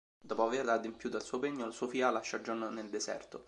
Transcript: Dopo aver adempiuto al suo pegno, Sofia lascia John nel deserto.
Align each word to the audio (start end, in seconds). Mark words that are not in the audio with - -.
Dopo 0.19 0.41
aver 0.41 0.67
adempiuto 0.67 1.17
al 1.17 1.21
suo 1.21 1.37
pegno, 1.37 1.69
Sofia 1.69 2.09
lascia 2.09 2.39
John 2.39 2.73
nel 2.73 2.89
deserto. 2.89 3.39